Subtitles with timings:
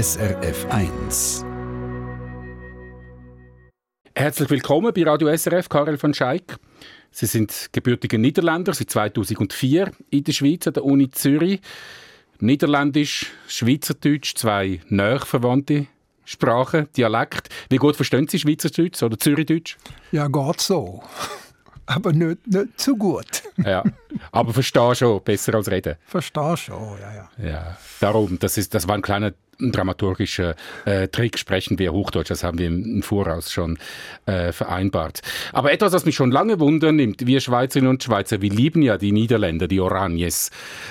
[0.00, 1.44] SRF 1.
[4.14, 6.56] Herzlich willkommen bei Radio SRF, Karel von Scheik.
[7.10, 11.60] Sie sind gebürtiger Niederländer, seit 2004 in der Schweiz an der Uni Zürich.
[12.38, 15.88] Niederländisch, Schweizerdeutsch, zwei näher verwandte
[16.24, 17.48] Sprachen, Dialekt.
[17.68, 19.78] Wie gut verstehen Sie Schweizerdeutsch oder Zürichdeutsch?
[20.12, 21.02] Ja, geht so.
[21.86, 23.42] Aber nicht, nicht zu gut.
[23.56, 23.82] ja,
[24.30, 25.96] aber verstehe schon besser als reden.
[26.06, 27.30] Verstehe schon, ja, ja.
[27.44, 32.44] Ja, darum, das, ist, das war ein kleiner dramaturgischer äh, Trick, sprechen wir Hochdeutsch, das
[32.44, 33.78] haben wir im Voraus schon
[34.26, 35.20] äh, vereinbart.
[35.52, 38.96] Aber etwas, was mich schon lange wundern nimmt, wir Schweizerinnen und Schweizer, wir lieben ja
[38.96, 40.50] die Niederländer, die Oranjes.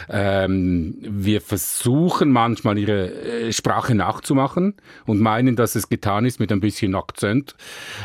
[0.09, 4.76] Ähm, wir versuchen manchmal ihre äh, Sprache nachzumachen
[5.06, 7.56] und meinen, dass es getan ist mit ein bisschen Akzent.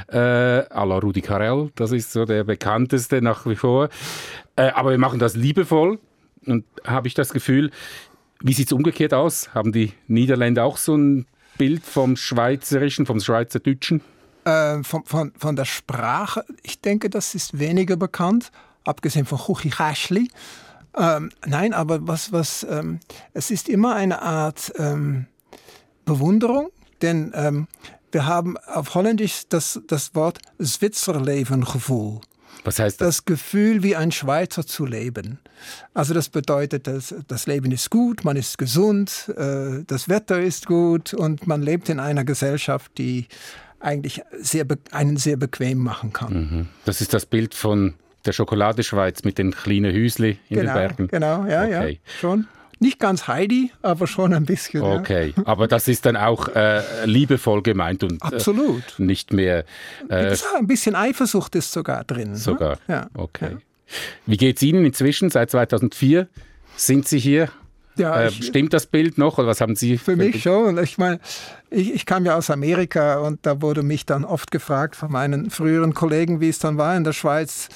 [0.09, 3.89] Äh, à la Rudi Carell, das ist so der bekannteste nach wie vor.
[4.57, 5.99] Äh, aber wir machen das liebevoll
[6.47, 7.71] und habe ich das Gefühl,
[8.43, 9.55] wie sieht es umgekehrt aus?
[9.55, 11.27] Haben die Niederländer auch so ein
[11.59, 14.01] Bild vom Schweizerischen, vom Schweizerdeutschen?
[14.45, 18.51] Äh, von, von, von der Sprache, ich denke, das ist weniger bekannt,
[18.85, 20.29] abgesehen von Chuchichäschli.
[20.97, 23.01] Ähm, nein, aber was, was, ähm,
[23.33, 25.27] es ist immer eine Art ähm,
[26.05, 26.71] Bewunderung,
[27.01, 27.69] denn ähm,
[28.11, 32.21] wir haben auf Holländisch das, das Wort Zwitserleven-Gefühl.
[32.65, 33.17] Was heißt das?
[33.17, 35.39] Das Gefühl, wie ein Schweizer zu leben.
[35.95, 40.67] Also das bedeutet, dass das Leben ist gut, man ist gesund, äh, das Wetter ist
[40.67, 43.27] gut und man lebt in einer Gesellschaft, die
[43.81, 46.33] eigentlich sehr einen sehr bequem machen kann.
[46.35, 46.69] Mhm.
[46.85, 51.09] Das ist das Bild von der Schokoladeschweiz mit den kleinen Hüsli in genau, den Bergen.
[51.09, 52.01] Genau, ja, okay.
[52.05, 52.47] ja, schon.
[52.83, 54.83] Nicht ganz Heidi, aber schon ein bisschen.
[54.83, 55.43] Okay, ja.
[55.47, 58.83] aber das ist dann auch äh, liebevoll gemeint und Absolut.
[58.99, 59.65] Äh, nicht mehr.
[60.09, 62.33] Äh, ein bisschen Eifersucht ist sogar drin.
[62.33, 62.37] Ne?
[62.37, 62.79] Sogar.
[62.89, 62.95] Ne?
[62.95, 63.07] Ja.
[63.15, 63.51] Okay.
[63.53, 63.59] Ja.
[64.27, 65.31] Wie geht es Ihnen inzwischen?
[65.31, 66.27] Seit 2004
[66.75, 67.51] sind Sie hier?
[67.97, 69.97] Ja, äh, ich, stimmt das Bild noch oder was haben Sie?
[69.97, 70.83] Für, für mich schon.
[70.83, 71.21] Ich meine,
[71.71, 75.51] ich, ich, kam ja aus Amerika und da wurde mich dann oft gefragt von meinen
[75.51, 77.69] früheren Kollegen, wie es dann war in der Schweiz.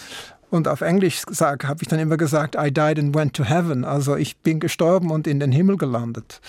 [0.51, 3.85] Und auf Englisch habe ich dann immer gesagt, I died and went to heaven.
[3.85, 6.41] Also ich bin gestorben und in den Himmel gelandet.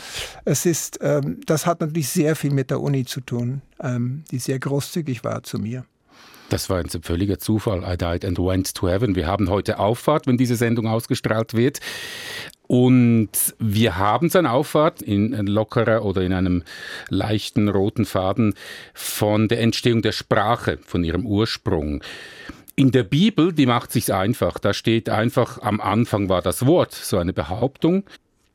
[0.45, 4.39] Es ist, ähm, das hat natürlich sehr viel mit der Uni zu tun, ähm, die
[4.39, 5.85] sehr großzügig war zu mir.
[6.49, 7.83] Das war ein völliger Zufall.
[7.83, 9.15] I died and went to heaven.
[9.15, 11.79] Wir haben heute Auffahrt, wenn diese Sendung ausgestrahlt wird.
[12.67, 13.29] Und
[13.59, 16.63] wir haben seine Auffahrt in lockerer oder in einem
[17.09, 18.53] leichten roten Faden
[18.93, 22.01] von der Entstehung der Sprache, von ihrem Ursprung.
[22.79, 24.59] In der Bibel, die macht sich's einfach.
[24.59, 28.03] Da steht einfach, am Anfang war das Wort, so eine Behauptung.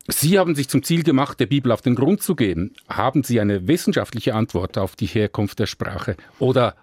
[0.06, 2.72] Sie haben sich zum Ziel gemacht, der Bibel auf den Grund zu gehen.
[2.88, 6.76] Haben Sie eine wissenschaftliche Antwort auf die Herkunft der Sprache oder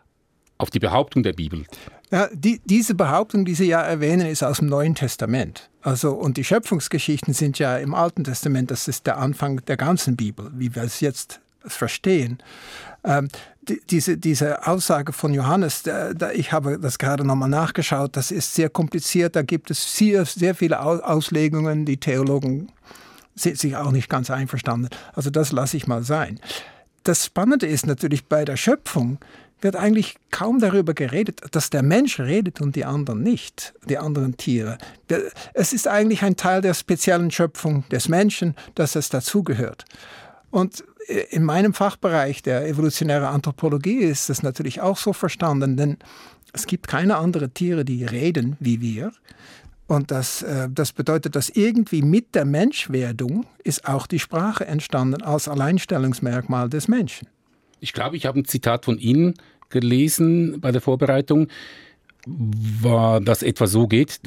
[0.57, 1.63] auf die Behauptung der Bibel?
[2.11, 5.69] Ja, die, diese Behauptung, die Sie ja erwähnen, ist aus dem Neuen Testament.
[5.81, 10.17] Also, und die Schöpfungsgeschichten sind ja im Alten Testament, das ist der Anfang der ganzen
[10.17, 12.39] Bibel, wie wir es jetzt verstehen.
[13.03, 13.29] Ähm,
[13.61, 18.31] die, diese, diese Aussage von Johannes, da, da, ich habe das gerade nochmal nachgeschaut, das
[18.31, 22.71] ist sehr kompliziert, da gibt es sehr, sehr viele Auslegungen, die Theologen
[23.35, 24.89] sind sich auch nicht ganz einverstanden.
[25.13, 26.39] Also das lasse ich mal sein.
[27.03, 29.19] Das Spannende ist natürlich bei der Schöpfung,
[29.61, 34.37] wird eigentlich kaum darüber geredet, dass der Mensch redet und die anderen nicht, die anderen
[34.37, 34.77] Tiere.
[35.53, 39.85] Es ist eigentlich ein Teil der speziellen Schöpfung des Menschen, dass es dazugehört.
[40.51, 45.97] Und in meinem Fachbereich der evolutionären Anthropologie ist das natürlich auch so verstanden, denn
[46.53, 49.11] es gibt keine anderen Tiere, die reden wie wir.
[49.87, 55.23] Und das, äh, das bedeutet, dass irgendwie mit der Menschwerdung ist auch die Sprache entstanden
[55.23, 57.27] als Alleinstellungsmerkmal des Menschen.
[57.79, 59.33] Ich glaube, ich habe ein Zitat von Ihnen
[59.69, 61.47] gelesen bei der Vorbereitung,
[62.27, 64.19] war das etwa so geht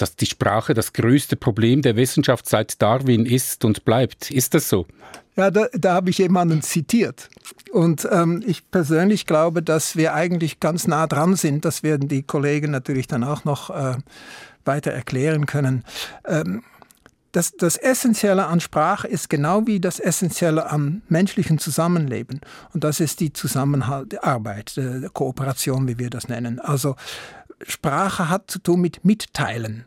[0.00, 4.30] dass die Sprache das größte Problem der Wissenschaft seit Darwin ist und bleibt.
[4.30, 4.86] Ist das so?
[5.36, 7.28] Ja, da, da habe ich jemanden zitiert.
[7.72, 11.64] Und ähm, ich persönlich glaube, dass wir eigentlich ganz nah dran sind.
[11.64, 13.96] Das werden die Kollegen natürlich dann auch noch äh,
[14.64, 15.84] weiter erklären können.
[16.24, 16.62] Ähm,
[17.32, 22.40] das, das Essentielle an Sprache ist genau wie das Essentielle am menschlichen Zusammenleben.
[22.74, 26.58] Und das ist die Zusammenarbeit, die Kooperation, wie wir das nennen.
[26.58, 26.96] Also
[27.66, 29.84] Sprache hat zu tun mit Mitteilen.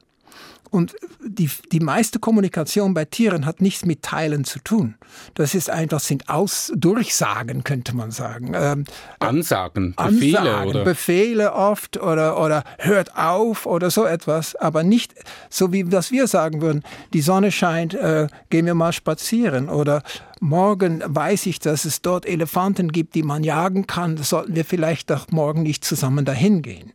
[0.74, 4.96] Und die, die meiste Kommunikation bei Tieren hat nichts mit Teilen zu tun.
[5.36, 8.54] Das ist einfach, sind Aus, Durchsagen, könnte man sagen.
[8.56, 8.86] Ähm,
[9.20, 10.84] Ansagen, Befehle, Ansagen, oder?
[10.84, 14.56] Befehle oft oder, oder hört auf oder so etwas.
[14.56, 15.14] Aber nicht
[15.52, 16.82] so, wie das wir sagen würden,
[17.14, 19.70] die Sonne scheint, äh, gehen wir mal spazieren.
[19.70, 20.02] Oder
[20.40, 24.18] morgen weiß ich, dass es dort Elefanten gibt, die man jagen kann.
[24.18, 26.94] Sollten wir vielleicht doch morgen nicht zusammen dahin gehen.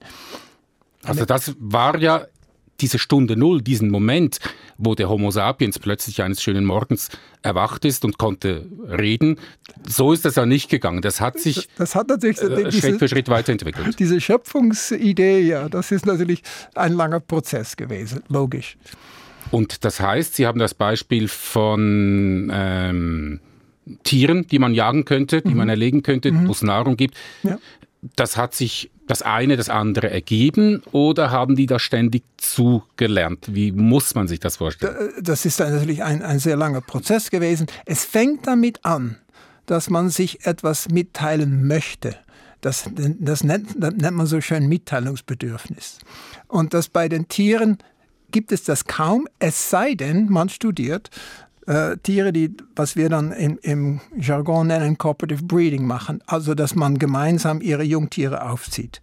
[1.04, 2.26] Also das war ja
[2.80, 4.38] diese Stunde Null, diesen Moment,
[4.76, 7.08] wo der Homo sapiens plötzlich eines schönen Morgens
[7.42, 9.38] erwacht ist und konnte reden.
[9.86, 11.02] So ist das ja nicht gegangen.
[11.02, 13.98] Das hat sich das hat natürlich äh, diese, Schritt für Schritt weiterentwickelt.
[13.98, 16.42] Diese Schöpfungsidee, ja, das ist natürlich
[16.74, 18.76] ein langer Prozess gewesen, logisch.
[19.50, 23.40] Und das heißt, Sie haben das Beispiel von ähm,
[24.04, 25.56] Tieren, die man jagen könnte, die mhm.
[25.56, 26.48] man erlegen könnte, mhm.
[26.48, 27.16] wo es Nahrung gibt.
[27.42, 27.58] Ja.
[28.14, 33.48] Das hat sich das eine das andere ergeben oder haben die da ständig zugelernt?
[33.50, 35.12] Wie muss man sich das vorstellen?
[35.20, 37.66] Das ist natürlich ein, ein sehr langer Prozess gewesen.
[37.86, 39.16] Es fängt damit an,
[39.66, 42.16] dass man sich etwas mitteilen möchte.
[42.60, 45.98] Das, das, nennt, das nennt man so schön Mitteilungsbedürfnis.
[46.46, 47.78] Und das bei den Tieren
[48.30, 51.08] gibt es das kaum, es sei denn, man studiert
[51.68, 56.74] äh, Tiere, die, was wir dann im, im Jargon nennen, Cooperative Breeding machen, also dass
[56.74, 59.00] man gemeinsam ihre Jungtiere aufzieht.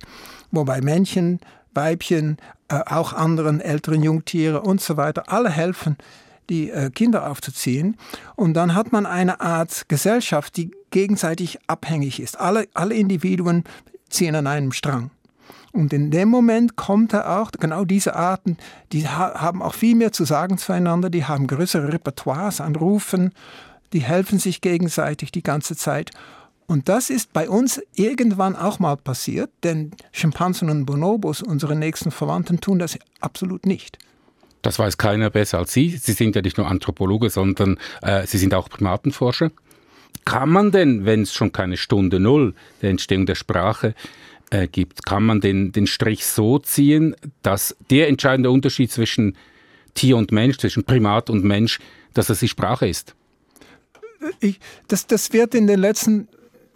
[0.51, 1.39] Wobei Männchen,
[1.73, 5.97] Weibchen, äh, auch anderen älteren Jungtiere und so weiter, alle helfen,
[6.49, 7.97] die äh, Kinder aufzuziehen.
[8.35, 12.39] Und dann hat man eine Art Gesellschaft, die gegenseitig abhängig ist.
[12.39, 13.63] Alle, alle Individuen
[14.09, 15.11] ziehen an einem Strang.
[15.75, 18.55] Und in dem Moment kommt er auch, genau diese Arten,
[18.93, 23.33] die haben auch viel mehr zu sagen zueinander, die haben größere Repertoires an Rufen,
[23.91, 26.11] die helfen sich gegenseitig die ganze Zeit.
[26.65, 32.09] Und das ist bei uns irgendwann auch mal passiert, denn Schimpansen und Bonobos, unsere nächsten
[32.09, 33.97] Verwandten, tun das absolut nicht.
[34.61, 35.89] Das weiß keiner besser als Sie.
[35.89, 39.51] Sie sind ja nicht nur Anthropologe, sondern äh, Sie sind auch Primatenforscher.
[40.23, 43.93] Kann man denn, wenn es schon keine Stunde Null der Entstehung der Sprache
[44.63, 49.35] äh, kann man den, den Strich so ziehen, dass der entscheidende Unterschied zwischen
[49.93, 51.79] Tier und Mensch, zwischen Primat und Mensch,
[52.13, 53.15] dass es die Sprache ist?
[54.39, 56.27] Ich, das, das wird in den letzten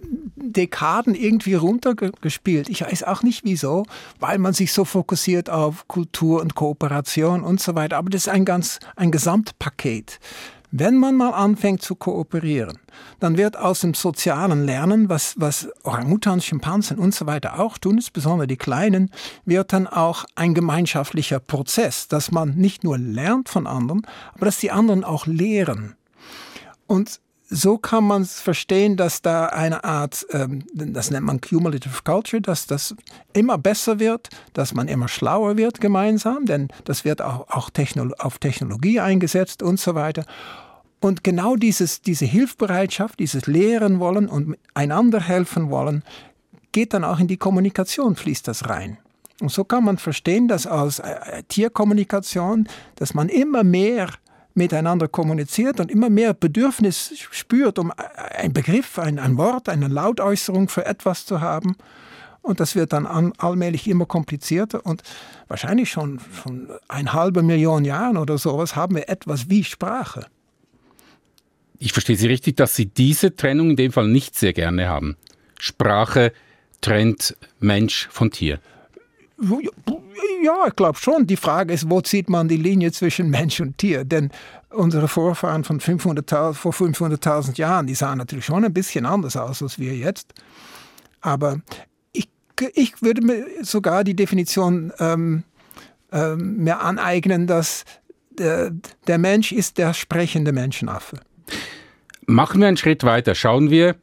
[0.01, 2.69] Dekaden irgendwie runtergespielt.
[2.69, 3.85] Ich weiß auch nicht wieso,
[4.19, 7.97] weil man sich so fokussiert auf Kultur und Kooperation und so weiter.
[7.97, 10.19] Aber das ist ein ganz ein Gesamtpaket.
[10.71, 12.77] Wenn man mal anfängt zu kooperieren,
[13.19, 17.95] dann wird aus dem sozialen Lernen, was, was Orangutans, Schimpansen und so weiter auch tun,
[17.95, 19.09] insbesondere die Kleinen,
[19.45, 24.05] wird dann auch ein gemeinschaftlicher Prozess, dass man nicht nur lernt von anderen,
[24.35, 25.95] aber dass die anderen auch lehren.
[26.85, 27.19] Und
[27.49, 32.67] so kann man verstehen, dass da eine Art, ähm, das nennt man Cumulative Culture, dass
[32.67, 32.95] das
[33.33, 38.13] immer besser wird, dass man immer schlauer wird gemeinsam, denn das wird auch, auch Techno
[38.19, 40.25] auf Technologie eingesetzt und so weiter.
[41.01, 46.03] Und genau dieses, diese Hilfsbereitschaft, dieses Lehren wollen und einander helfen wollen,
[46.71, 48.97] geht dann auch in die Kommunikation, fließt das rein.
[49.41, 54.09] Und so kann man verstehen, dass aus äh, Tierkommunikation, dass man immer mehr
[54.53, 57.91] miteinander kommuniziert und immer mehr Bedürfnis spürt, um
[58.35, 61.75] ein Begriff, ein, ein Wort, eine Lautäußerung für etwas zu haben.
[62.41, 65.03] Und das wird dann an, allmählich immer komplizierter und
[65.47, 70.25] wahrscheinlich schon von ein halber Million Jahren oder sowas haben wir etwas wie Sprache.
[71.79, 75.15] Ich verstehe Sie richtig, dass Sie diese Trennung in dem Fall nicht sehr gerne haben.
[75.59, 76.33] Sprache
[76.81, 78.59] trennt Mensch von Tier.
[80.41, 81.27] Ja, ich glaube schon.
[81.27, 84.05] Die Frage ist, wo zieht man die Linie zwischen Mensch und Tier?
[84.05, 84.29] Denn
[84.69, 89.61] unsere Vorfahren von 500 vor 500.000 Jahren, die sahen natürlich schon ein bisschen anders aus
[89.61, 90.33] als wir jetzt.
[91.21, 91.59] Aber
[92.13, 92.29] ich,
[92.73, 95.43] ich würde mir sogar die Definition ähm,
[96.11, 97.83] ähm, mir aneignen, dass
[98.29, 98.71] der,
[99.07, 101.19] der Mensch ist der sprechende Menschenaffe.
[102.25, 103.35] Machen wir einen Schritt weiter.
[103.35, 103.95] Schauen wir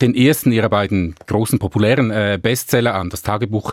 [0.00, 3.72] den ersten ihrer beiden großen populären äh, Bestseller an, das Tagebuch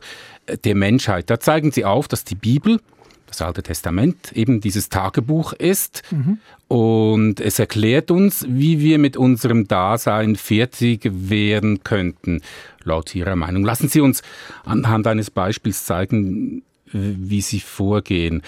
[0.63, 1.29] der Menschheit.
[1.29, 2.79] Da zeigen sie auf, dass die Bibel,
[3.27, 6.03] das Alte Testament, eben dieses Tagebuch ist.
[6.11, 6.37] Mhm.
[6.67, 12.41] Und es erklärt uns, wie wir mit unserem Dasein fertig werden könnten,
[12.83, 13.63] laut ihrer Meinung.
[13.63, 14.21] Lassen Sie uns
[14.65, 18.41] anhand eines Beispiels zeigen, wie sie vorgehen.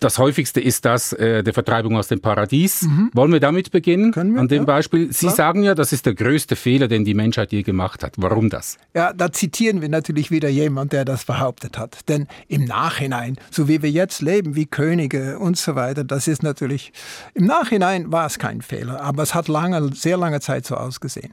[0.00, 2.82] Das häufigste ist das äh, der Vertreibung aus dem Paradies.
[2.82, 3.10] Mhm.
[3.14, 4.12] Wollen wir damit beginnen?
[4.12, 4.40] Können wir?
[4.40, 4.64] An dem ja.
[4.64, 5.12] Beispiel.
[5.12, 5.36] Sie Klar.
[5.36, 8.14] sagen ja, das ist der größte Fehler, den die Menschheit je gemacht hat.
[8.16, 8.76] Warum das?
[8.94, 12.08] Ja, da zitieren wir natürlich wieder jemand, der das behauptet hat.
[12.08, 16.42] Denn im Nachhinein, so wie wir jetzt leben, wie Könige und so weiter, das ist
[16.42, 16.92] natürlich,
[17.34, 21.32] im Nachhinein war es kein Fehler, aber es hat lange, sehr lange Zeit so ausgesehen.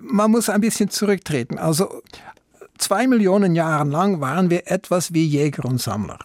[0.00, 1.58] Man muss ein bisschen zurücktreten.
[1.58, 2.02] Also
[2.84, 6.18] zwei Millionen Jahre lang waren wir etwas wie Jäger und Sammler.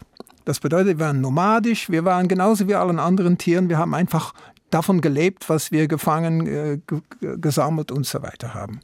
[0.46, 4.34] Das bedeutet, wir waren nomadisch, wir waren genauso wie allen anderen Tieren, wir haben einfach
[4.70, 6.80] davon gelebt, was wir gefangen, äh,
[7.38, 8.82] gesammelt und so weiter haben.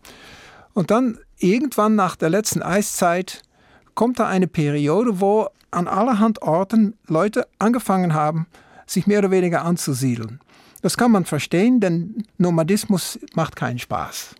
[0.73, 3.41] Und dann irgendwann nach der letzten Eiszeit
[3.93, 8.47] kommt da eine Periode, wo an allerhand Orten Leute angefangen haben,
[8.85, 10.39] sich mehr oder weniger anzusiedeln.
[10.81, 14.35] Das kann man verstehen, denn Nomadismus macht keinen Spaß.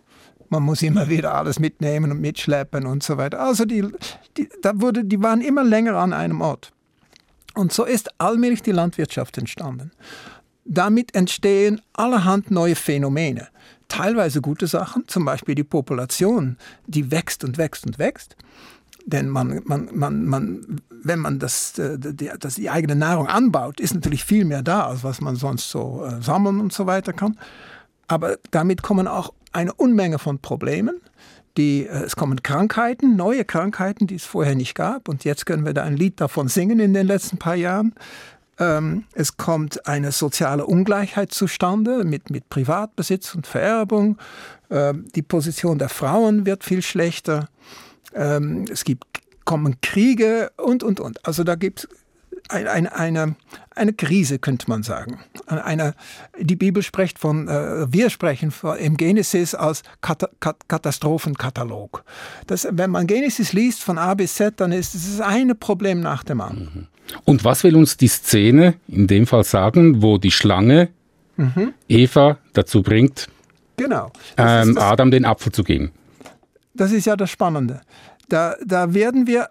[0.50, 3.40] Man muss immer wieder alles mitnehmen und mitschleppen und so weiter.
[3.40, 3.84] Also die,
[4.36, 6.72] die, da wurde, die waren immer länger an einem Ort.
[7.54, 9.90] Und so ist allmählich die Landwirtschaft entstanden.
[10.64, 13.48] Damit entstehen allerhand neue Phänomene.
[13.88, 18.36] Teilweise gute Sachen, zum Beispiel die Population, die wächst und wächst und wächst.
[19.06, 23.78] Denn man, man, man, man, wenn man das, äh, die, das, die eigene Nahrung anbaut,
[23.78, 27.12] ist natürlich viel mehr da, als was man sonst so äh, sammeln und so weiter
[27.12, 27.38] kann.
[28.08, 31.00] Aber damit kommen auch eine Unmenge von Problemen.
[31.56, 35.08] Die, äh, es kommen Krankheiten, neue Krankheiten, die es vorher nicht gab.
[35.08, 37.94] Und jetzt können wir da ein Lied davon singen in den letzten paar Jahren.
[38.58, 44.18] Ähm, es kommt eine soziale Ungleichheit zustande mit, mit Privatbesitz und Vererbung.
[44.70, 47.48] Ähm, die Position der Frauen wird viel schlechter.
[48.14, 49.04] Ähm, es gibt,
[49.44, 51.24] kommen Kriege und, und, und.
[51.26, 51.88] Also da gibt es
[52.48, 53.36] ein, ein, eine,
[53.74, 55.18] eine Krise, könnte man sagen.
[55.46, 55.94] Eine,
[56.38, 62.04] die Bibel spricht von, äh, wir sprechen von, im Genesis als Kat Kat Katastrophenkatalog.
[62.46, 66.24] Das, wenn man Genesis liest von A bis Z, dann ist es eine Problem nach
[66.24, 66.88] dem anderen.
[67.24, 70.88] Und was will uns die Szene in dem Fall sagen, wo die Schlange
[71.36, 71.72] mhm.
[71.88, 73.28] Eva dazu bringt,
[73.76, 74.10] genau.
[74.36, 75.92] ähm, Adam den Apfel zu geben?
[76.74, 77.80] Das ist ja das Spannende.
[78.28, 79.48] Da, da werden wir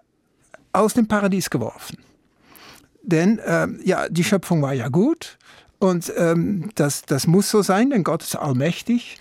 [0.72, 1.96] aus dem Paradies geworfen.
[3.06, 5.38] Denn ähm, ja, die Schöpfung war ja gut
[5.78, 9.18] und ähm, das, das muss so sein, denn Gott ist allmächtig.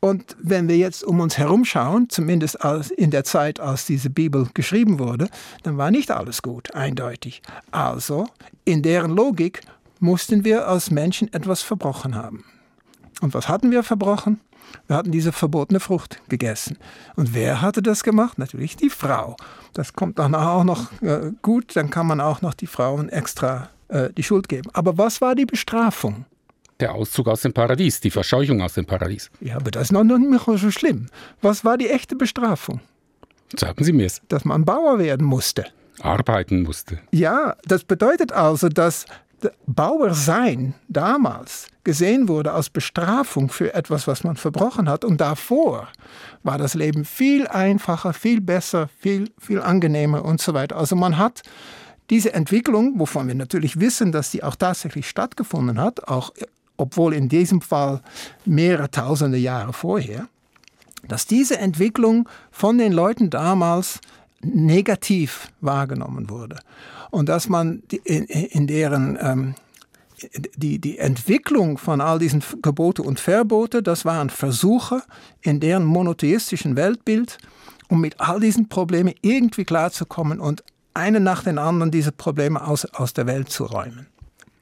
[0.00, 4.10] Und wenn wir jetzt um uns herum schauen, zumindest als in der Zeit, als diese
[4.10, 5.28] Bibel geschrieben wurde,
[5.62, 7.40] dann war nicht alles gut, eindeutig.
[7.70, 8.28] Also,
[8.64, 9.62] in deren Logik
[9.98, 12.44] mussten wir als Menschen etwas verbrochen haben.
[13.22, 14.40] Und was hatten wir verbrochen?
[14.86, 16.78] Wir hatten diese verbotene Frucht gegessen.
[17.16, 18.38] Und wer hatte das gemacht?
[18.38, 19.36] Natürlich die Frau.
[19.72, 23.68] Das kommt dann auch noch äh, gut, dann kann man auch noch die Frauen extra
[23.88, 24.70] äh, die Schuld geben.
[24.72, 26.24] Aber was war die Bestrafung?
[26.80, 29.30] Der Auszug aus dem Paradies, die Verscheuchung aus dem Paradies.
[29.40, 31.06] Ja, aber das ist noch nicht so schlimm.
[31.40, 32.80] Was war die echte Bestrafung?
[33.56, 34.20] Sagen Sie mir es.
[34.28, 35.66] Dass man Bauer werden musste.
[36.00, 36.98] Arbeiten musste.
[37.10, 39.06] Ja, das bedeutet also, dass
[39.66, 45.04] Bauer sein damals gesehen wurde als Bestrafung für etwas, was man verbrochen hat.
[45.04, 45.88] Und davor
[46.42, 50.76] war das Leben viel einfacher, viel besser, viel, viel angenehmer und so weiter.
[50.76, 51.42] Also man hat
[52.10, 56.32] diese Entwicklung, wovon wir natürlich wissen, dass sie auch tatsächlich stattgefunden hat, auch
[56.76, 58.00] obwohl in diesem Fall
[58.44, 60.28] mehrere tausende Jahre vorher,
[61.08, 64.00] dass diese Entwicklung von den Leuten damals
[64.42, 66.58] negativ wahrgenommen wurde
[67.10, 69.54] und dass man in, in deren ähm,
[70.56, 75.02] die, die Entwicklung von all diesen Gebote und Verbote, das waren Versuche
[75.42, 77.38] in deren monotheistischen Weltbild,
[77.88, 80.64] um mit all diesen Problemen irgendwie klarzukommen und
[80.94, 84.06] eine nach den anderen diese Probleme aus, aus der Welt zu räumen.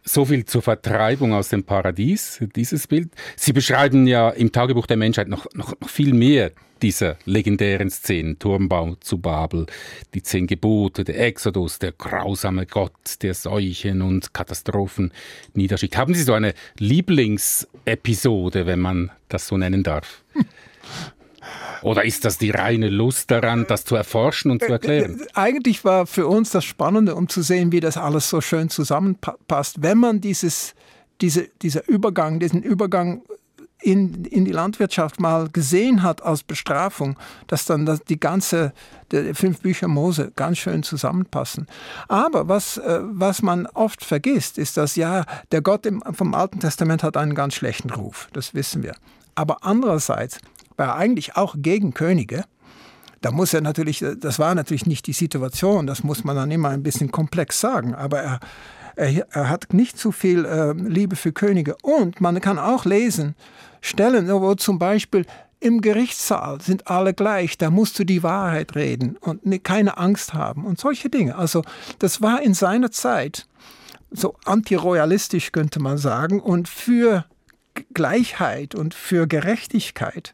[0.06, 3.08] So viel zur Vertreibung aus dem Paradies, dieses Bild.
[3.36, 8.38] Sie beschreiben ja im Tagebuch der Menschheit noch, noch, noch viel mehr dieser legendären Szenen.
[8.38, 9.64] Turmbau zu Babel,
[10.12, 15.10] die zehn Gebote, der Exodus, der grausame Gott, der Seuchen und Katastrophen
[15.54, 15.96] niederschickt.
[15.96, 20.22] Haben Sie so eine Lieblingsepisode, wenn man das so nennen darf?
[21.82, 25.20] Oder ist das die reine Lust daran, das zu erforschen und zu erklären?
[25.20, 28.70] Äh, eigentlich war für uns das Spannende, um zu sehen, wie das alles so schön
[28.70, 30.74] zusammenpasst, wenn man dieses,
[31.20, 33.22] diese, dieser Übergang, diesen Übergang
[33.84, 38.72] in, in die Landwirtschaft mal gesehen hat als Bestrafung, dass dann das, die ganze
[39.12, 41.66] die fünf Bücher Mose ganz schön zusammenpassen.
[42.08, 46.60] Aber was, äh, was man oft vergisst, ist, dass ja, der Gott im, vom Alten
[46.60, 48.28] Testament hat einen ganz schlechten Ruf.
[48.32, 48.94] Das wissen wir.
[49.34, 50.38] Aber andererseits
[50.76, 52.44] war eigentlich auch gegen Könige.
[53.20, 56.68] Da muss er natürlich, das war natürlich nicht die Situation, das muss man dann immer
[56.68, 58.40] ein bisschen komplex sagen, aber er,
[58.96, 61.76] er, er hat nicht zu viel äh, Liebe für Könige.
[61.82, 63.34] Und man kann auch lesen,
[63.80, 65.26] Stellen, wo zum Beispiel
[65.60, 70.66] im Gerichtssaal sind alle gleich, da musst du die Wahrheit reden und keine Angst haben
[70.66, 71.36] und solche Dinge.
[71.36, 71.62] Also
[71.98, 73.46] das war in seiner Zeit
[74.10, 77.24] so antiroyalistisch könnte man sagen und für
[77.92, 80.30] Gleichheit und für Gerechtigkeit.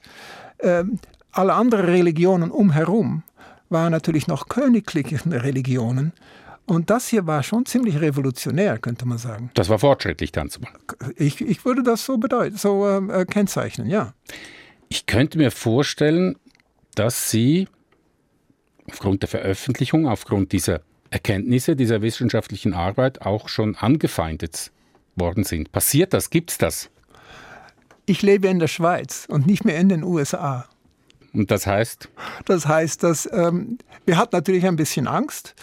[0.61, 0.99] Ähm,
[1.33, 3.23] alle anderen Religionen umherum
[3.69, 6.13] waren natürlich noch königliche Religionen.
[6.67, 9.51] Und das hier war schon ziemlich revolutionär, könnte man sagen.
[9.55, 10.73] Das war fortschrittlich dann zumal.
[11.17, 14.15] Ich, ich würde das so, bedeuten, so äh, kennzeichnen, ja.
[14.89, 16.37] Ich könnte mir vorstellen,
[16.95, 17.69] dass Sie
[18.89, 20.81] aufgrund der Veröffentlichung, aufgrund dieser
[21.11, 24.71] Erkenntnisse, dieser wissenschaftlichen Arbeit auch schon angefeindet
[25.17, 25.73] worden sind.
[25.73, 26.31] Passiert das?
[26.31, 26.91] Gibt es das?
[28.11, 30.67] Ich lebe in der Schweiz und nicht mehr in den USA.
[31.33, 32.09] Und das heißt?
[32.45, 35.55] Das heißt, dass ähm, wir hatten natürlich ein bisschen Angst,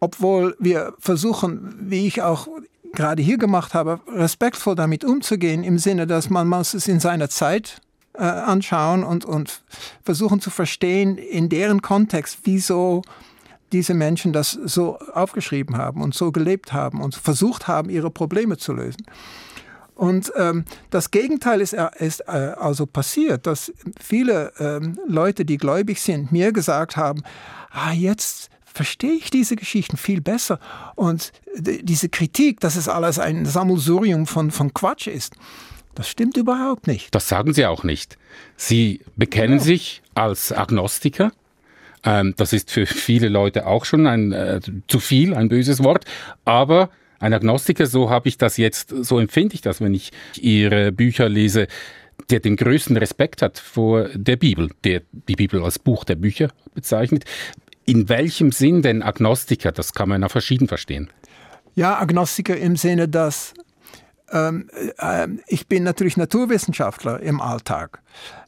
[0.00, 2.48] obwohl wir versuchen, wie ich auch
[2.94, 7.28] gerade hier gemacht habe, respektvoll damit umzugehen, im Sinne, dass man muss es in seiner
[7.28, 7.80] Zeit
[8.14, 9.62] äh, anschauen und, und
[10.02, 13.02] versuchen zu verstehen, in deren Kontext, wieso
[13.72, 18.56] diese Menschen das so aufgeschrieben haben und so gelebt haben und versucht haben, ihre Probleme
[18.56, 19.04] zu lösen.
[20.00, 23.70] Und ähm, das Gegenteil ist, äh, ist äh, also passiert, dass
[24.02, 27.22] viele ähm, Leute, die gläubig sind, mir gesagt haben,
[27.70, 30.58] ah, jetzt verstehe ich diese Geschichten viel besser.
[30.94, 35.34] Und diese Kritik, dass es alles ein Sammelsurium von, von Quatsch ist,
[35.94, 37.14] das stimmt überhaupt nicht.
[37.14, 38.16] Das sagen Sie auch nicht.
[38.56, 39.64] Sie bekennen ja.
[39.64, 41.30] sich als Agnostiker.
[42.04, 46.06] Ähm, das ist für viele Leute auch schon ein äh, zu viel, ein böses Wort.
[46.46, 46.88] Aber
[47.20, 51.28] ein Agnostiker, so habe ich das jetzt, so empfinde ich das, wenn ich Ihre Bücher
[51.28, 51.68] lese,
[52.30, 56.48] der den größten Respekt hat vor der Bibel, der die Bibel als Buch der Bücher
[56.74, 57.24] bezeichnet.
[57.84, 59.72] In welchem Sinn denn Agnostiker?
[59.72, 61.10] Das kann man ja verschieden verstehen.
[61.74, 63.54] Ja, Agnostiker im Sinne, dass
[64.32, 68.02] ähm, äh, ich bin natürlich Naturwissenschaftler im Alltag.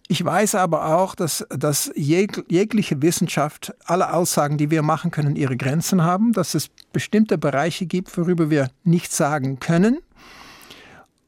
[0.08, 5.36] Ich weiß aber auch, dass, dass jeg jegliche Wissenschaft, alle Aussagen, die wir machen können,
[5.36, 10.00] ihre Grenzen haben, dass es bestimmte Bereiche gibt, worüber wir nichts sagen können.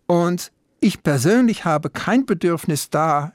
[0.07, 3.33] Und ich persönlich habe kein Bedürfnis da,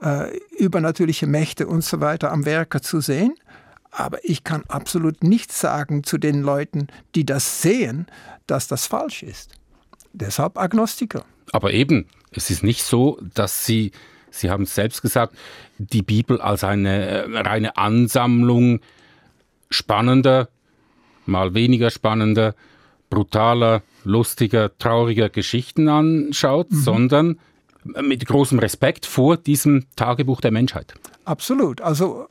[0.00, 3.34] äh, übernatürliche Mächte und so weiter am Werke zu sehen.
[3.90, 8.06] Aber ich kann absolut nichts sagen zu den Leuten, die das sehen,
[8.46, 9.52] dass das falsch ist.
[10.12, 11.24] Deshalb Agnostiker.
[11.52, 13.92] Aber eben, es ist nicht so, dass Sie
[14.30, 15.34] Sie haben es selbst gesagt,
[15.78, 18.80] die Bibel als eine äh, reine Ansammlung
[19.70, 20.48] spannender,
[21.26, 22.54] mal weniger spannender,
[23.10, 26.76] brutaler, lustiger, trauriger Geschichten anschaut, mhm.
[26.76, 27.38] sondern
[28.02, 30.94] mit großem Respekt vor diesem Tagebuch der Menschheit.
[31.24, 31.80] Absolut.
[31.80, 32.28] Also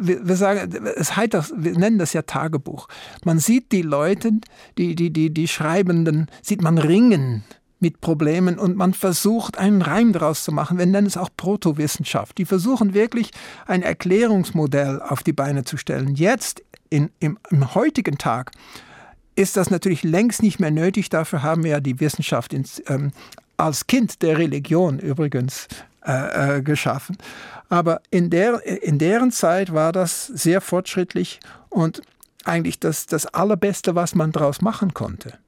[0.00, 2.88] wir, wir sagen, es heißt das, wir nennen das ja Tagebuch.
[3.24, 4.32] Man sieht die Leute,
[4.78, 7.44] die, die, die, die Schreibenden, sieht man ringen
[7.80, 10.78] mit Problemen und man versucht, einen Reim daraus zu machen.
[10.78, 12.38] Wir nennen es auch Protowissenschaft.
[12.38, 13.30] Die versuchen wirklich
[13.66, 16.14] ein Erklärungsmodell auf die Beine zu stellen.
[16.14, 18.52] Jetzt, in, im, im heutigen Tag,
[19.34, 21.08] ist das natürlich längst nicht mehr nötig.
[21.08, 23.12] Dafür haben wir ja die Wissenschaft ins, ähm,
[23.56, 25.66] als Kind der Religion übrigens
[26.04, 27.16] äh, äh, geschaffen.
[27.68, 32.02] Aber in, der, in deren Zeit war das sehr fortschrittlich und
[32.44, 35.38] eigentlich das, das Allerbeste, was man daraus machen konnte.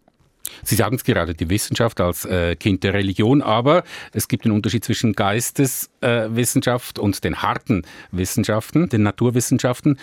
[0.63, 4.55] Sie sagen es gerade, die Wissenschaft als äh, Kind der Religion, aber es gibt einen
[4.55, 9.99] Unterschied zwischen Geisteswissenschaft äh, und den harten Wissenschaften, den Naturwissenschaften.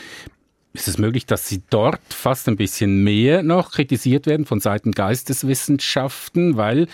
[0.73, 4.91] Ist es möglich, dass Sie dort fast ein bisschen mehr noch kritisiert werden von Seiten
[4.91, 6.87] Geisteswissenschaften, weil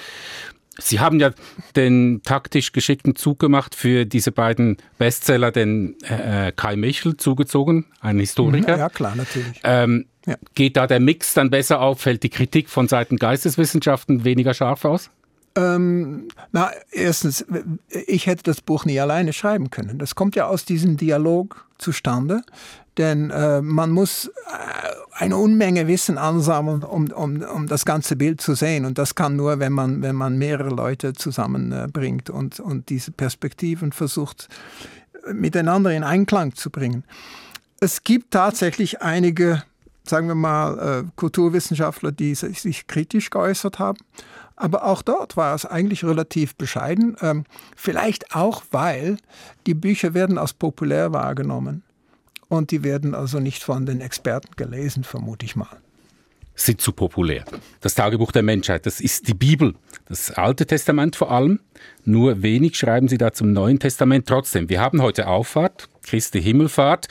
[0.78, 1.32] Sie haben ja
[1.76, 8.20] den taktisch geschickten Zug gemacht für diese beiden Bestseller, den äh, Kai Michel zugezogen, ein
[8.20, 8.78] Historiker.
[8.78, 9.62] Ja, klar, natürlich.
[9.64, 10.36] Ähm, ja.
[10.56, 12.02] Geht da der Mix dann besser auf?
[12.02, 15.12] Fällt die Kritik von Seiten Geisteswissenschaften weniger scharf aus?
[15.56, 17.46] Ähm, na, erstens,
[17.90, 19.98] ich hätte das Buch nie alleine schreiben können.
[20.00, 22.42] Das kommt ja aus diesem Dialog zustande,
[22.98, 24.32] denn äh, man muss äh,
[25.14, 28.86] eine Unmenge Wissen ansammeln, um, um, um das ganze Bild zu sehen.
[28.86, 33.94] Und das kann nur, wenn man, wenn man mehrere Leute zusammenbringt und, und diese Perspektiven
[33.94, 34.50] versucht,
[35.32, 37.06] miteinander in Einklang zu bringen.
[37.80, 39.64] Es gibt tatsächlich einige
[40.08, 43.98] sagen wir mal, äh, Kulturwissenschaftler, die sich kritisch geäußert haben.
[44.56, 47.18] Aber auch dort war es eigentlich relativ bescheiden.
[47.22, 47.44] Ähm,
[47.76, 49.18] vielleicht auch, weil
[49.68, 51.84] die Bücher werden als populär wahrgenommen.
[52.48, 55.82] Und die werden also nicht von den Experten gelesen, vermute ich mal
[56.56, 57.46] sind zu populär.
[57.82, 59.76] Das Tagebuch der Menschheit, das ist die Bibel,
[60.08, 61.60] das Alte Testament vor allem.
[62.04, 64.28] Nur wenig schreiben sie da zum Neuen Testament.
[64.28, 67.08] Trotzdem, wir haben heute Auffahrt, Christi Himmelfahrt.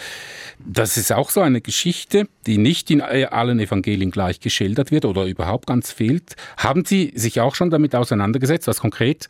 [0.64, 5.24] Das ist auch so eine Geschichte, die nicht in allen Evangelien gleich geschildert wird oder
[5.26, 6.36] überhaupt ganz fehlt.
[6.56, 9.28] Haben Sie sich auch schon damit auseinandergesetzt, was konkret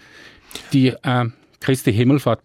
[0.72, 1.26] die äh,
[1.60, 2.40] Christi Himmelfahrt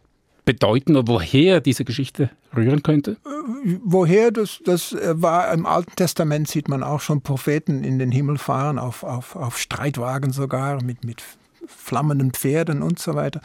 [0.49, 3.11] bedeuten oder woher diese Geschichte rühren könnte?
[3.23, 7.99] Äh, woher, das, das äh, war im Alten Testament, sieht man auch schon Propheten in
[7.99, 11.21] den Himmel fahren, auf, auf, auf Streitwagen sogar, mit, mit
[11.67, 13.41] flammenden Pferden und so weiter.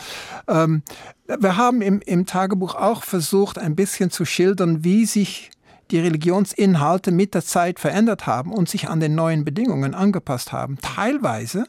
[0.49, 0.83] Ähm,
[1.27, 5.51] wir haben im, im Tagebuch auch versucht, ein bisschen zu schildern, wie sich
[5.91, 10.79] die Religionsinhalte mit der Zeit verändert haben und sich an den neuen Bedingungen angepasst haben.
[10.81, 11.67] Teilweise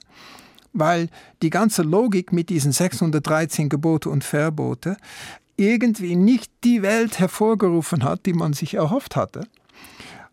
[0.76, 1.10] weil
[1.42, 4.98] die ganze Logik mit diesen 613 Gebote und Verbote
[5.58, 9.48] irgendwie nicht die Welt hervorgerufen hat, die man sich erhofft hatte.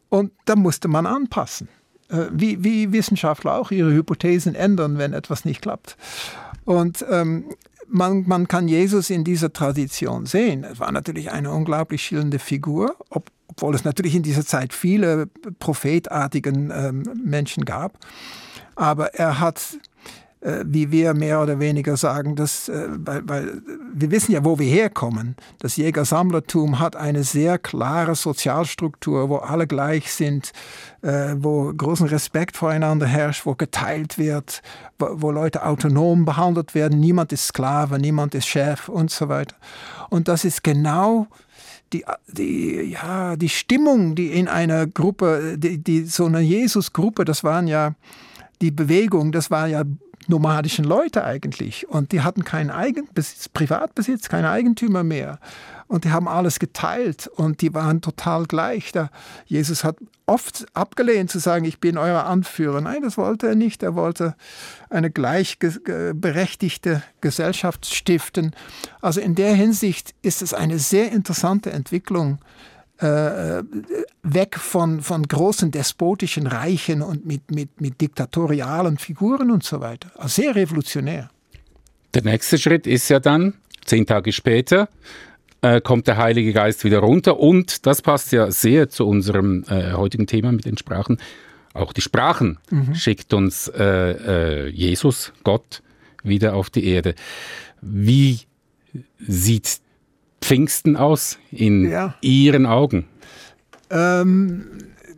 [0.09, 1.69] Und da musste man anpassen.
[2.09, 5.97] Äh, wie, wie Wissenschaftler auch ihre Hypothesen ändern, wenn etwas nicht klappt.
[6.65, 7.47] Und ähm,
[7.89, 10.65] man, man kann Jesus in dieser Tradition sehen.
[10.65, 15.27] Er war natürlich eine unglaublich schillende Figur, ob, obwohl es natürlich in dieser Zeit viele
[15.59, 17.99] prophetartigen ähm, Menschen gab.
[18.75, 19.79] Aber er hat
[20.65, 23.63] wie wir mehr oder weniger sagen, dass, äh, weil, weil
[23.95, 25.37] wir wissen ja, wo wir herkommen.
[25.61, 30.53] Das Jägersammlertum hat eine sehr klare Sozialstruktur, wo alle gleich sind,
[31.03, 34.63] äh, wo großen Respekt voreinander herrscht, wo geteilt wird,
[34.99, 36.99] wo, wo Leute autonom behandelt werden.
[36.99, 39.55] Niemand ist Sklave, niemand ist Chef und so weiter.
[40.11, 41.29] Und das ist genau
[41.93, 47.45] die, die, ja, die Stimmung, die in einer Gruppe, die, die, so eine Jesus-Gruppe, das
[47.45, 47.95] waren ja
[48.61, 49.83] die Bewegung, das war ja
[50.33, 51.89] nomadischen Leute eigentlich.
[51.89, 55.39] Und die hatten keinen Eigenbesitz, Privatbesitz, keine Eigentümer mehr.
[55.87, 58.93] Und die haben alles geteilt und die waren total gleich.
[58.93, 59.11] Da
[59.45, 62.81] Jesus hat oft abgelehnt zu sagen, ich bin euer Anführer.
[62.81, 63.83] Nein, das wollte er nicht.
[63.83, 64.35] Er wollte
[64.89, 68.57] eine gleichberechtigte Gesellschaft stiften.
[69.03, 72.39] Also in der Hinsicht ist es eine sehr interessante Entwicklung
[73.03, 73.63] äh,
[74.23, 80.11] weg von, von großen despotischen Reichen und mit, mit, mit diktatorialen Figuren und so weiter.
[80.17, 81.31] Also sehr revolutionär.
[82.15, 84.89] Der nächste Schritt ist ja dann, zehn Tage später,
[85.63, 89.93] äh, kommt der Heilige Geist wieder runter und das passt ja sehr zu unserem äh,
[89.93, 91.19] heutigen Thema mit den Sprachen.
[91.75, 92.95] Auch die Sprachen mhm.
[92.95, 95.83] schickt uns äh, äh Jesus, Gott,
[96.23, 97.15] wieder auf die Erde.
[97.81, 98.41] Wie
[99.19, 99.81] sieht
[100.43, 102.15] Pfingsten aus in ja.
[102.21, 103.07] Ihren Augen?
[103.91, 104.67] Ähm,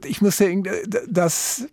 [0.04, 0.64] ich muss sagen,
[1.08, 1.66] dass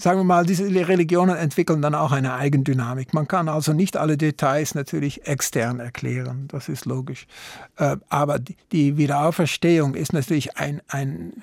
[0.00, 3.12] sagen wir mal, diese Religionen entwickeln dann auch eine Eigendynamik.
[3.12, 7.26] Man kann also nicht alle Details natürlich extern erklären, das ist logisch.
[7.76, 8.38] Äh, aber
[8.72, 11.42] die Wiederauferstehung ist natürlich ein, ein,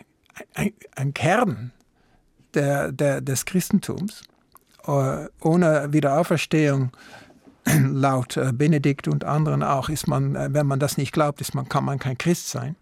[0.56, 1.72] ein, ein Kern
[2.54, 4.24] der, der, des Christentums.
[4.88, 6.92] Äh, ohne Wiederauferstehung
[7.92, 11.54] laut äh, Benedikt und anderen auch, ist man, äh, wenn man das nicht glaubt, ist
[11.54, 12.76] man, kann man kein Christ sein.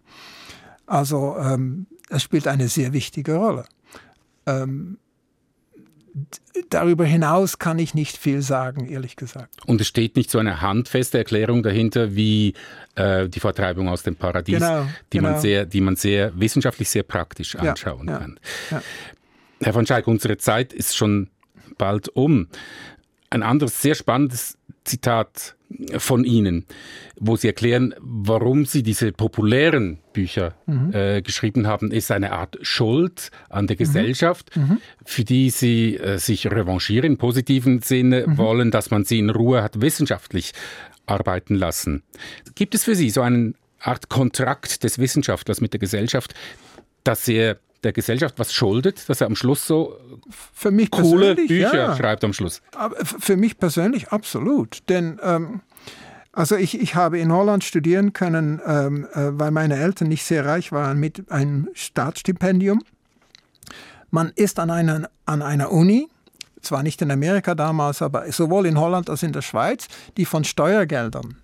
[0.86, 3.66] Also ähm, es spielt eine sehr wichtige Rolle.
[4.46, 4.98] Ähm,
[6.70, 9.50] darüber hinaus kann ich nicht viel sagen, ehrlich gesagt.
[9.66, 12.54] Und es steht nicht so eine handfeste Erklärung dahinter wie
[12.96, 15.32] äh, die Vertreibung aus dem Paradies, genau, die, genau.
[15.32, 18.40] Man sehr, die man sehr wissenschaftlich sehr praktisch anschauen ja, kann.
[18.72, 18.82] Ja.
[19.62, 21.30] Herr von Schaik, unsere Zeit ist schon
[21.78, 22.48] bald um.
[23.30, 25.56] Ein anderes sehr spannendes Zitat
[25.98, 26.66] von Ihnen,
[27.20, 30.94] wo Sie erklären, warum Sie diese populären Bücher mhm.
[30.94, 33.80] äh, geschrieben haben, ist eine Art Schuld an der mhm.
[33.80, 34.80] Gesellschaft, mhm.
[35.04, 38.38] für die Sie äh, sich revanchieren im positiven Sinne mhm.
[38.38, 40.54] wollen, dass man sie in Ruhe hat wissenschaftlich
[41.06, 42.04] arbeiten lassen.
[42.56, 46.34] Gibt es für Sie so eine Art Kontrakt des Wissenschaftlers mit der Gesellschaft,
[47.04, 49.98] dass er der Gesellschaft was schuldet, dass er am Schluss so
[50.54, 51.96] für mich coole Bücher ja.
[51.96, 52.62] schreibt am Schluss.
[52.76, 54.80] Aber für mich persönlich absolut.
[54.90, 55.62] Denn ähm,
[56.36, 60.46] also ich, ich habe in Holland studieren können, ähm, äh, weil meine Eltern nicht sehr
[60.46, 62.84] reich waren, mit einem Staatsstipendium.
[64.12, 66.10] Man ist an einer, an einer Uni,
[66.62, 70.44] zwar nicht in Amerika damals, aber sowohl in Holland als in der Schweiz, die von
[70.44, 71.38] Steuergeldern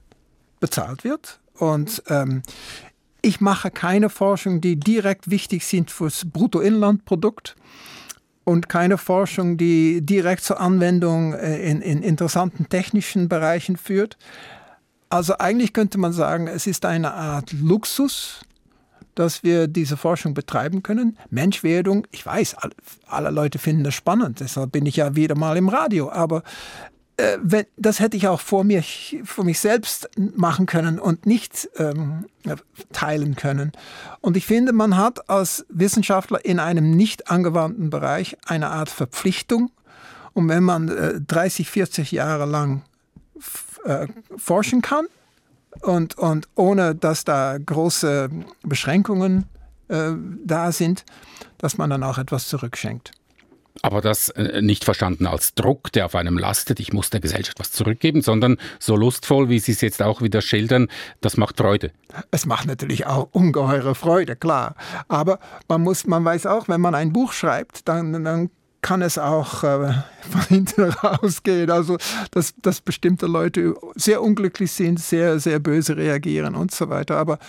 [0.60, 1.40] bezahlt wird.
[1.54, 2.44] Und ähm,
[3.22, 7.56] ich mache keine Forschung, die direkt wichtig sind fürs Bruttoinlandprodukt
[8.44, 14.18] und keine Forschung, die direkt zur Anwendung äh, in, in interessanten technischen Bereichen führt.
[15.10, 18.42] Also eigentlich könnte man sagen, es ist eine Art Luxus,
[19.14, 21.18] dass wir diese Forschung betreiben können.
[21.30, 22.56] Menschwerdung, ich weiß,
[23.08, 26.44] alle Leute finden das spannend, deshalb bin ich ja wieder mal im Radio, aber
[27.22, 28.84] äh, wenn, das hätte ich auch vor, mir,
[29.24, 32.26] vor mich selbst machen können und nicht ähm,
[32.92, 33.72] teilen können.
[34.22, 39.72] Und ich finde, man hat als Wissenschaftler in einem nicht angewandten Bereich eine Art Verpflichtung.
[40.34, 42.82] Und wenn man äh, 30, 40 Jahre lang
[43.86, 44.08] äh,
[44.38, 45.06] forschen kann
[45.82, 48.30] und, und ohne dass da große
[48.64, 49.46] Beschränkungen
[49.90, 50.12] äh,
[50.44, 51.06] da sind,
[51.60, 53.12] dass man dann auch etwas zurückschenkt.
[53.82, 57.60] Aber das äh, nicht verstanden als Druck, der auf einem lastet, ich muss der Gesellschaft
[57.60, 60.88] was zurückgeben, sondern so lustvoll, wie Sie es jetzt auch wieder schildern,
[61.22, 61.92] das macht Freude.
[62.32, 64.76] Es macht natürlich auch ungeheure Freude, klar.
[65.08, 68.50] Aber man muss, man weiß auch, wenn man ein Buch schreibt, dann, dann
[68.82, 69.94] kann es auch äh,
[70.30, 71.72] von hinten rausgehen.
[71.72, 71.98] Also,
[72.32, 77.18] dass, dass bestimmte Leute sehr unglücklich sind, sehr, sehr böse reagieren und so weiter.
[77.18, 77.40] Aber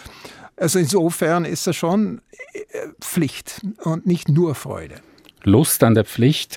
[0.56, 2.20] also insofern ist es schon
[2.52, 4.96] äh, Pflicht und nicht nur Freude.
[5.44, 6.56] Lust an der Pflicht.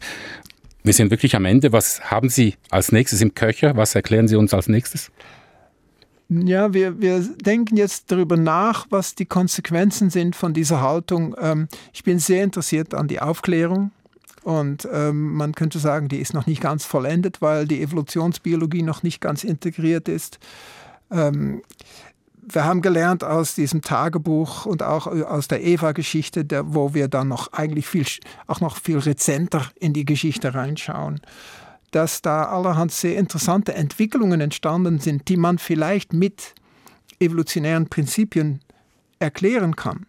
[0.83, 1.71] Wir sind wirklich am Ende.
[1.71, 3.75] Was haben Sie als nächstes im Köcher?
[3.75, 5.11] Was erklären Sie uns als nächstes?
[6.29, 11.35] Ja, wir, wir denken jetzt darüber nach, was die Konsequenzen sind von dieser Haltung.
[11.39, 13.91] Ähm, ich bin sehr interessiert an die Aufklärung.
[14.43, 19.01] Und ähm, man könnte sagen, die ist noch nicht ganz vollendet, weil die Evolutionsbiologie noch
[19.01, 20.39] nicht ganz integriert ist.
[21.11, 21.63] Ähm,
[22.47, 27.53] wir haben gelernt aus diesem Tagebuch und auch aus der Eva-Geschichte, wo wir dann noch
[27.53, 28.05] eigentlich viel,
[28.47, 31.21] auch noch viel rezenter in die Geschichte reinschauen,
[31.91, 36.53] dass da allerhand sehr interessante Entwicklungen entstanden sind, die man vielleicht mit
[37.19, 38.61] evolutionären Prinzipien
[39.19, 40.05] erklären kann.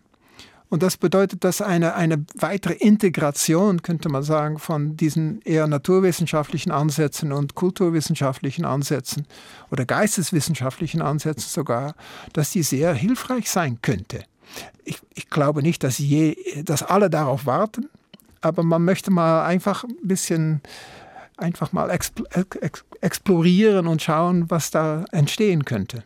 [0.68, 6.72] Und das bedeutet, dass eine, eine weitere Integration, könnte man sagen, von diesen eher naturwissenschaftlichen
[6.72, 9.26] Ansätzen und kulturwissenschaftlichen Ansätzen
[9.70, 11.94] oder geisteswissenschaftlichen Ansätzen sogar,
[12.32, 14.24] dass die sehr hilfreich sein könnte.
[14.84, 17.88] Ich, ich glaube nicht, dass, je, dass alle darauf warten,
[18.40, 20.62] aber man möchte mal einfach ein bisschen
[21.36, 21.90] einfach mal
[23.00, 26.02] explorieren und schauen, was da entstehen könnte.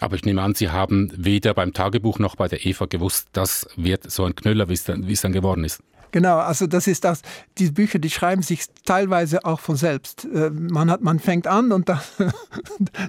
[0.00, 3.68] Aber ich nehme an, Sie haben weder beim Tagebuch noch bei der Eva gewusst, das
[3.76, 5.82] wird so ein Knüller, wie es dann, wie es dann geworden ist.
[6.10, 7.22] Genau, also das ist das,
[7.58, 10.26] die Bücher, die schreiben sich teilweise auch von selbst.
[10.32, 12.00] Äh, man, hat, man fängt an und dann,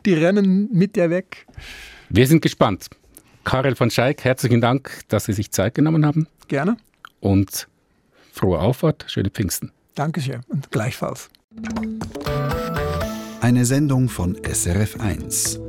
[0.05, 1.47] die rennen mit dir weg.
[2.09, 2.87] Wir sind gespannt.
[3.45, 6.27] Karel von Scheik, herzlichen Dank, dass Sie sich Zeit genommen haben.
[6.47, 6.77] Gerne.
[7.21, 7.67] Und
[8.33, 9.71] frohe Auffahrt, schöne Pfingsten.
[9.95, 11.29] Dankeschön und gleichfalls.
[13.41, 15.68] Eine Sendung von SRF1.